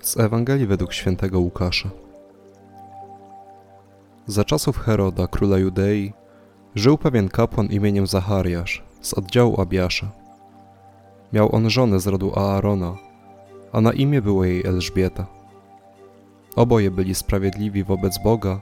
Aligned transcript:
Z 0.00 0.16
Ewangelii 0.16 0.66
według 0.66 0.92
świętego 0.92 1.40
Łukasza. 1.40 1.90
Za 4.26 4.44
czasów 4.44 4.78
Heroda, 4.78 5.26
króla 5.26 5.58
Judei, 5.58 6.12
żył 6.74 6.98
pewien 6.98 7.28
kapłan 7.28 7.66
imieniem 7.66 8.06
Zachariasz 8.06 8.82
z 9.00 9.14
oddziału 9.14 9.60
Abiasza. 9.60 10.10
Miał 11.32 11.54
on 11.54 11.70
żonę 11.70 12.00
z 12.00 12.06
rodu 12.06 12.32
Aarona, 12.38 12.96
a 13.72 13.80
na 13.80 13.92
imię 13.92 14.22
było 14.22 14.44
jej 14.44 14.66
Elżbieta. 14.66 15.26
Oboje 16.56 16.90
byli 16.90 17.14
sprawiedliwi 17.14 17.84
wobec 17.84 18.18
Boga 18.24 18.60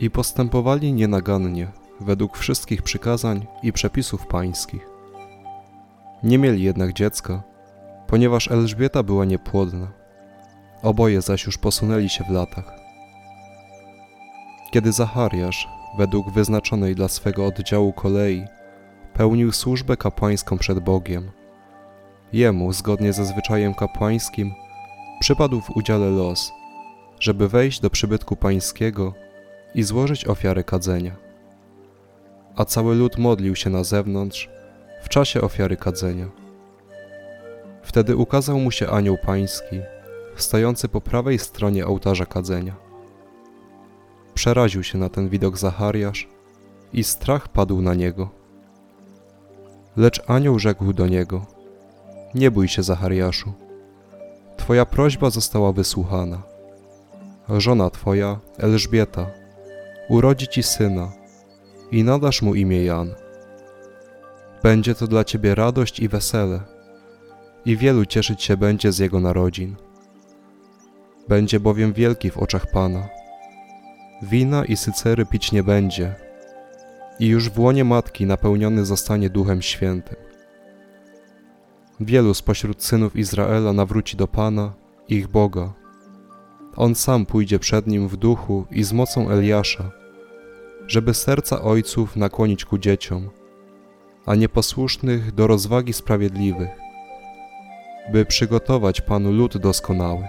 i 0.00 0.10
postępowali 0.10 0.92
nienagannie 0.92 1.68
według 2.00 2.38
wszystkich 2.38 2.82
przykazań 2.82 3.46
i 3.62 3.72
przepisów 3.72 4.26
pańskich. 4.26 4.88
Nie 6.22 6.38
mieli 6.38 6.62
jednak 6.62 6.92
dziecka, 6.92 7.42
ponieważ 8.06 8.50
Elżbieta 8.50 9.02
była 9.02 9.24
niepłodna. 9.24 10.03
Oboje 10.84 11.22
zaś 11.22 11.44
już 11.44 11.58
posunęli 11.58 12.08
się 12.08 12.24
w 12.24 12.30
latach. 12.30 12.72
Kiedy 14.70 14.92
Zachariasz, 14.92 15.68
według 15.98 16.30
wyznaczonej 16.30 16.94
dla 16.94 17.08
swego 17.08 17.46
oddziału 17.46 17.92
kolei, 17.92 18.44
pełnił 19.14 19.52
służbę 19.52 19.96
kapłańską 19.96 20.58
przed 20.58 20.78
Bogiem, 20.78 21.30
jemu, 22.32 22.72
zgodnie 22.72 23.12
ze 23.12 23.24
zwyczajem 23.24 23.74
kapłańskim, 23.74 24.52
przypadł 25.20 25.60
w 25.60 25.70
udziale 25.70 26.06
los, 26.06 26.52
żeby 27.20 27.48
wejść 27.48 27.80
do 27.80 27.90
przybytku 27.90 28.36
pańskiego 28.36 29.14
i 29.74 29.82
złożyć 29.82 30.26
ofiarę 30.26 30.64
kadzenia. 30.64 31.16
A 32.56 32.64
cały 32.64 32.94
lud 32.94 33.18
modlił 33.18 33.56
się 33.56 33.70
na 33.70 33.84
zewnątrz 33.84 34.50
w 35.02 35.08
czasie 35.08 35.40
ofiary 35.40 35.76
kadzenia. 35.76 36.26
Wtedy 37.82 38.16
ukazał 38.16 38.60
mu 38.60 38.70
się 38.70 38.88
anioł 38.90 39.18
pański, 39.18 39.80
stojący 40.42 40.88
po 40.88 41.00
prawej 41.00 41.38
stronie 41.38 41.86
ołtarza 41.86 42.26
kadzenia. 42.26 42.74
Przeraził 44.34 44.82
się 44.82 44.98
na 44.98 45.08
ten 45.08 45.28
widok 45.28 45.58
Zachariasz 45.58 46.28
i 46.92 47.04
strach 47.04 47.48
padł 47.48 47.82
na 47.82 47.94
niego. 47.94 48.30
Lecz 49.96 50.22
anioł 50.26 50.58
rzekł 50.58 50.92
do 50.92 51.06
niego: 51.06 51.46
Nie 52.34 52.50
bój 52.50 52.68
się, 52.68 52.82
Zachariaszu. 52.82 53.52
Twoja 54.56 54.86
prośba 54.86 55.30
została 55.30 55.72
wysłuchana. 55.72 56.42
Żona 57.48 57.90
twoja, 57.90 58.38
Elżbieta, 58.58 59.26
urodzi 60.08 60.48
ci 60.48 60.62
syna 60.62 61.12
i 61.90 62.04
nadasz 62.04 62.42
mu 62.42 62.54
imię 62.54 62.84
Jan. 62.84 63.14
Będzie 64.62 64.94
to 64.94 65.06
dla 65.06 65.24
ciebie 65.24 65.54
radość 65.54 66.00
i 66.00 66.08
wesele, 66.08 66.60
i 67.64 67.76
wielu 67.76 68.06
cieszyć 68.06 68.42
się 68.42 68.56
będzie 68.56 68.92
z 68.92 68.98
jego 68.98 69.20
narodzin. 69.20 69.76
Będzie 71.28 71.60
bowiem 71.60 71.92
wielki 71.92 72.30
w 72.30 72.38
oczach 72.38 72.70
Pana. 72.70 73.08
Wina 74.22 74.64
i 74.64 74.76
sycery 74.76 75.26
pić 75.26 75.52
nie 75.52 75.62
będzie, 75.62 76.14
i 77.20 77.26
już 77.26 77.50
w 77.50 77.58
łonie 77.58 77.84
matki 77.84 78.26
napełniony 78.26 78.84
zostanie 78.84 79.30
Duchem 79.30 79.62
Świętym. 79.62 80.16
Wielu 82.00 82.34
spośród 82.34 82.84
synów 82.84 83.16
Izraela 83.16 83.72
nawróci 83.72 84.16
do 84.16 84.28
Pana, 84.28 84.72
ich 85.08 85.28
Boga. 85.28 85.72
On 86.76 86.94
sam 86.94 87.26
pójdzie 87.26 87.58
przed 87.58 87.86
nim 87.86 88.08
w 88.08 88.16
duchu 88.16 88.66
i 88.70 88.84
z 88.84 88.92
mocą 88.92 89.30
Eliasza, 89.30 89.90
żeby 90.86 91.14
serca 91.14 91.62
ojców 91.62 92.16
nakłonić 92.16 92.64
ku 92.64 92.78
dzieciom, 92.78 93.30
a 94.26 94.34
nieposłusznych 94.34 95.32
do 95.32 95.46
rozwagi 95.46 95.92
sprawiedliwych, 95.92 96.70
by 98.12 98.24
przygotować 98.24 99.00
Panu 99.00 99.32
lud 99.32 99.56
doskonały. 99.56 100.28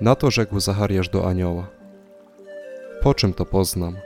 Na 0.00 0.14
to 0.14 0.30
rzekł 0.30 0.60
Zachariasz 0.60 1.08
do 1.08 1.28
anioła: 1.28 1.66
Po 3.02 3.14
czym 3.14 3.32
to 3.32 3.46
poznam? 3.46 3.96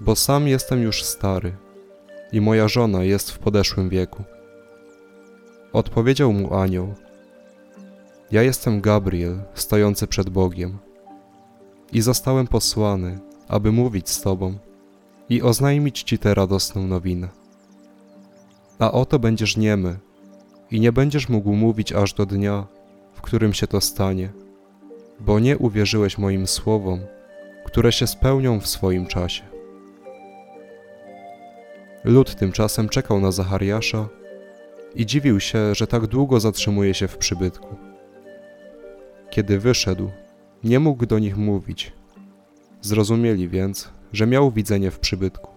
Bo 0.00 0.16
sam 0.16 0.48
jestem 0.48 0.82
już 0.82 1.04
stary 1.04 1.52
i 2.32 2.40
moja 2.40 2.68
żona 2.68 3.04
jest 3.04 3.30
w 3.30 3.38
podeszłym 3.38 3.88
wieku. 3.88 4.24
Odpowiedział 5.72 6.32
mu 6.32 6.54
anioł: 6.54 6.94
Ja 8.30 8.42
jestem 8.42 8.80
Gabriel, 8.80 9.38
stojący 9.54 10.06
przed 10.06 10.30
Bogiem, 10.30 10.78
i 11.92 12.00
zostałem 12.00 12.46
posłany, 12.46 13.18
aby 13.48 13.72
mówić 13.72 14.08
z 14.08 14.20
Tobą 14.20 14.58
i 15.28 15.42
oznajmić 15.42 16.02
Ci 16.02 16.18
tę 16.18 16.34
radosną 16.34 16.86
nowinę. 16.86 17.28
A 18.78 18.92
oto 18.92 19.18
będziesz 19.18 19.56
niemy 19.56 19.98
i 20.70 20.80
nie 20.80 20.92
będziesz 20.92 21.28
mógł 21.28 21.52
mówić 21.52 21.92
aż 21.92 22.14
do 22.14 22.26
dnia, 22.26 22.66
w 23.14 23.20
którym 23.20 23.52
się 23.52 23.66
to 23.66 23.80
stanie 23.80 24.45
bo 25.20 25.40
nie 25.40 25.58
uwierzyłeś 25.58 26.18
moim 26.18 26.46
słowom, 26.46 27.00
które 27.64 27.92
się 27.92 28.06
spełnią 28.06 28.60
w 28.60 28.66
swoim 28.66 29.06
czasie. 29.06 29.42
Lud 32.04 32.34
tymczasem 32.34 32.88
czekał 32.88 33.20
na 33.20 33.32
Zachariasza 33.32 34.08
i 34.94 35.06
dziwił 35.06 35.40
się, 35.40 35.74
że 35.74 35.86
tak 35.86 36.06
długo 36.06 36.40
zatrzymuje 36.40 36.94
się 36.94 37.08
w 37.08 37.18
przybytku. 37.18 37.76
Kiedy 39.30 39.58
wyszedł, 39.58 40.10
nie 40.64 40.80
mógł 40.80 41.06
do 41.06 41.18
nich 41.18 41.36
mówić. 41.36 41.92
Zrozumieli 42.80 43.48
więc, 43.48 43.88
że 44.12 44.26
miał 44.26 44.50
widzenie 44.50 44.90
w 44.90 44.98
przybytku. 44.98 45.50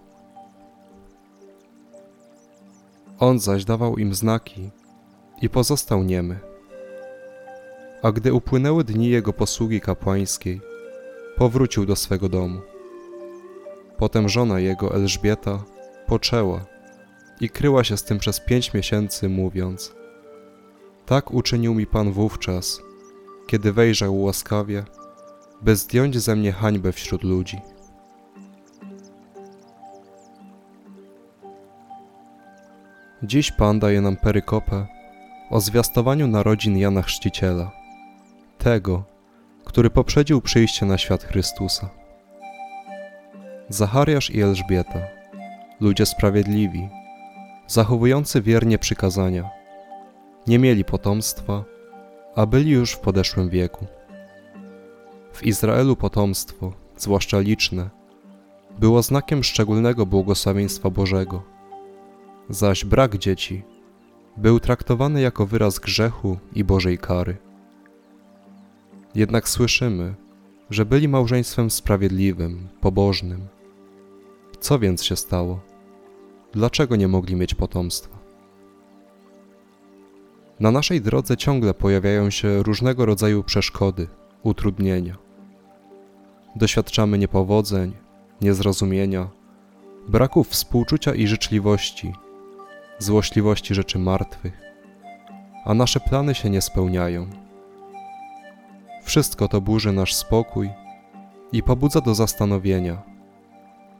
On 3.18 3.38
zaś 3.38 3.64
dawał 3.64 3.98
im 3.98 4.14
znaki 4.14 4.70
i 5.42 5.48
pozostał 5.48 6.02
niemy. 6.02 6.49
A 8.02 8.12
gdy 8.12 8.32
upłynęły 8.32 8.84
dni 8.84 9.08
jego 9.08 9.32
posługi 9.32 9.80
kapłańskiej, 9.80 10.60
powrócił 11.36 11.86
do 11.86 11.96
swego 11.96 12.28
domu. 12.28 12.60
Potem 13.96 14.28
żona 14.28 14.60
jego, 14.60 14.94
Elżbieta, 14.94 15.64
poczęła 16.06 16.60
i 17.40 17.50
kryła 17.50 17.84
się 17.84 17.96
z 17.96 18.04
tym 18.04 18.18
przez 18.18 18.40
pięć 18.40 18.74
miesięcy, 18.74 19.28
mówiąc: 19.28 19.94
Tak 21.06 21.30
uczynił 21.30 21.74
mi 21.74 21.86
Pan 21.86 22.12
wówczas, 22.12 22.80
kiedy 23.46 23.72
wejrzał 23.72 24.22
łaskawie, 24.22 24.84
by 25.62 25.76
zdjąć 25.76 26.18
ze 26.18 26.36
mnie 26.36 26.52
hańbę 26.52 26.92
wśród 26.92 27.24
ludzi. 27.24 27.60
Dziś 33.22 33.52
Pan 33.52 33.78
daje 33.78 34.00
nam 34.00 34.16
perykopę 34.16 34.86
o 35.50 35.60
zwiastowaniu 35.60 36.26
narodzin 36.26 36.78
Jana 36.78 37.02
Chrzciciela 37.02 37.79
tego, 38.60 39.04
który 39.64 39.90
poprzedził 39.90 40.40
przyjście 40.40 40.86
na 40.86 40.98
świat 40.98 41.24
Chrystusa. 41.24 41.90
Zachariasz 43.68 44.30
i 44.30 44.40
Elżbieta, 44.40 45.00
ludzie 45.80 46.06
sprawiedliwi, 46.06 46.88
zachowujący 47.66 48.42
wiernie 48.42 48.78
przykazania, 48.78 49.50
nie 50.46 50.58
mieli 50.58 50.84
potomstwa, 50.84 51.64
a 52.36 52.46
byli 52.46 52.70
już 52.70 52.92
w 52.92 52.98
podeszłym 52.98 53.48
wieku. 53.48 53.86
W 55.32 55.42
Izraelu 55.42 55.96
potomstwo, 55.96 56.72
zwłaszcza 56.96 57.40
liczne, 57.40 57.90
było 58.78 59.02
znakiem 59.02 59.44
szczególnego 59.44 60.06
błogosławieństwa 60.06 60.90
Bożego, 60.90 61.42
zaś 62.48 62.84
brak 62.84 63.18
dzieci 63.18 63.62
był 64.36 64.60
traktowany 64.60 65.20
jako 65.20 65.46
wyraz 65.46 65.78
grzechu 65.78 66.38
i 66.54 66.64
Bożej 66.64 66.98
kary. 66.98 67.49
Jednak 69.14 69.48
słyszymy, 69.48 70.14
że 70.70 70.86
byli 70.86 71.08
małżeństwem 71.08 71.70
sprawiedliwym, 71.70 72.68
pobożnym. 72.80 73.40
Co 74.60 74.78
więc 74.78 75.04
się 75.04 75.16
stało? 75.16 75.60
Dlaczego 76.52 76.96
nie 76.96 77.08
mogli 77.08 77.36
mieć 77.36 77.54
potomstwa? 77.54 78.18
Na 80.60 80.70
naszej 80.70 81.00
drodze 81.00 81.36
ciągle 81.36 81.74
pojawiają 81.74 82.30
się 82.30 82.62
różnego 82.62 83.06
rodzaju 83.06 83.44
przeszkody, 83.44 84.08
utrudnienia. 84.42 85.16
Doświadczamy 86.56 87.18
niepowodzeń, 87.18 87.92
niezrozumienia, 88.40 89.28
braków 90.08 90.48
współczucia 90.48 91.14
i 91.14 91.26
życzliwości, 91.26 92.12
złośliwości 92.98 93.74
rzeczy 93.74 93.98
martwych, 93.98 94.60
a 95.64 95.74
nasze 95.74 96.00
plany 96.00 96.34
się 96.34 96.50
nie 96.50 96.60
spełniają 96.60 97.49
wszystko 99.10 99.48
to 99.48 99.60
burzy 99.60 99.92
nasz 99.92 100.14
spokój 100.14 100.70
i 101.52 101.62
pobudza 101.62 102.00
do 102.00 102.14
zastanowienia, 102.14 103.02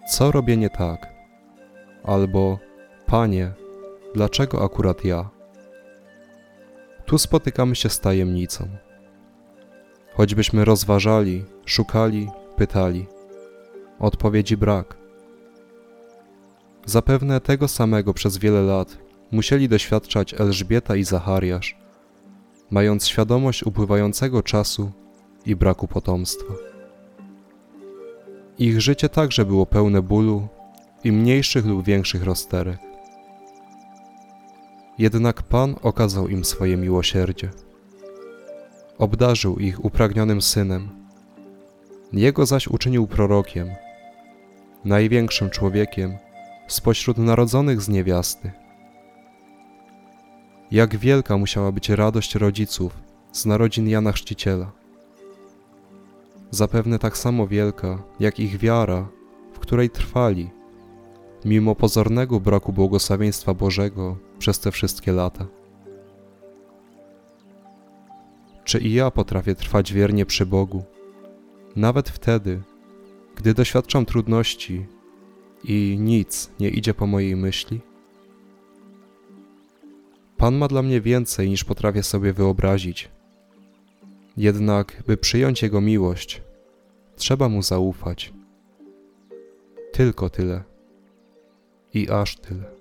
co 0.09 0.31
robię 0.31 0.57
nie 0.57 0.71
tak, 0.71 1.15
albo 2.05 2.59
Panie, 3.07 3.53
dlaczego 4.15 4.65
akurat 4.65 5.05
ja? 5.05 5.31
Tu 7.07 7.19
spotykamy 7.19 7.77
się 7.77 7.89
z 7.89 8.01
tajemnicą. 8.01 8.69
Choćbyśmy 10.15 10.65
rozważali, 10.65 11.45
szukali, 11.65 12.31
pytali, 12.56 13.06
odpowiedzi 13.99 14.56
brak. 14.56 14.97
Zapewne 16.87 17.41
tego 17.41 17.69
samego 17.69 18.15
przez 18.15 18.39
wiele 18.39 18.63
lat 18.63 18.99
musieli 19.31 19.69
doświadczać 19.69 20.35
Elżbieta 20.35 20.97
i 20.97 21.05
Zachariasz, 21.05 21.77
mając 22.70 23.06
świadomość 23.06 23.62
upływającego 23.62 24.43
czasu 24.43 24.90
i 25.46 25.56
braku 25.56 25.88
potomstwa. 25.88 26.55
Ich 28.58 28.81
życie 28.81 29.08
także 29.08 29.44
było 29.44 29.67
pełne 29.67 30.02
bólu 30.02 30.49
i 31.05 31.12
mniejszych 31.12 31.67
lub 31.67 31.84
większych 31.84 32.25
rozterek. 32.25 32.78
Jednak 34.99 35.43
Pan 35.43 35.76
okazał 35.82 36.28
im 36.28 36.44
swoje 36.44 36.76
miłosierdzie. 36.76 37.50
Obdarzył 38.99 39.58
ich 39.58 39.84
upragnionym 39.84 40.43
synem. 40.43 40.88
Jego 42.12 42.46
zaś 42.46 42.69
uczynił 42.69 43.06
prorokiem, 43.06 43.69
największym 44.84 45.50
człowiekiem 45.50 46.19
spośród 46.69 47.19
narodzonych 47.19 47.82
z 47.82 47.88
niewiasty. 47.88 48.50
Jak 50.70 50.96
wielka 50.96 51.37
musiała 51.37 51.72
być 51.72 51.88
radość 51.88 52.34
rodziców 52.34 52.93
z 53.32 53.46
narodzin 53.46 53.88
Jana 53.88 54.12
Chrzciciela. 54.12 54.72
Zapewne 56.50 56.99
tak 56.99 57.19
samo 57.19 57.46
wielka, 57.46 58.02
jak 58.20 58.40
ich 58.40 58.58
wiara, 58.58 59.08
w 59.52 59.58
której 59.58 59.90
trwali, 59.90 60.50
mimo 61.44 61.75
pozornego 61.75 62.40
braku 62.40 62.72
błogosławieństwa 62.72 63.55
Bożego 63.55 64.17
przez 64.38 64.61
te 64.61 64.70
wszystkie 64.70 65.12
lata. 65.12 65.46
Czy 68.64 68.78
i 68.78 68.93
ja 68.93 69.11
potrafię 69.11 69.55
trwać 69.55 69.93
wiernie 69.93 70.26
przy 70.26 70.46
Bogu, 70.46 70.84
nawet 71.76 72.08
wtedy, 72.08 72.62
gdy 73.37 73.55
doświadczam 73.55 74.06
trudności 74.06 74.87
i 75.64 75.96
nic 76.00 76.50
nie 76.61 76.69
idzie 76.69 76.94
po 76.94 77.06
mojej 77.06 77.37
myśli? 77.37 77.90
Pan 80.41 80.55
ma 80.55 80.69
dla 80.69 80.83
mnie 80.83 81.01
więcej 81.01 81.49
niż 81.49 81.65
potrafię 81.65 82.03
sobie 82.03 82.33
wyobrazić. 82.33 83.09
Jednak, 84.37 85.03
by 85.07 85.17
przyjąć 85.17 85.63
Jego 85.63 85.81
miłość, 85.81 86.43
trzeba 87.17 87.49
Mu 87.49 87.63
zaufać. 87.63 88.33
Tylko 89.93 90.31
tyle. 90.31 90.63
I 91.95 92.11
aż 92.11 92.37
tyle. 92.37 92.80